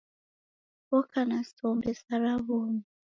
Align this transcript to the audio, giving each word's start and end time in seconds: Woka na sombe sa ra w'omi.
Woka 0.89 1.21
na 1.29 1.39
sombe 1.51 1.91
sa 2.01 2.15
ra 2.23 2.33
w'omi. 2.45 2.83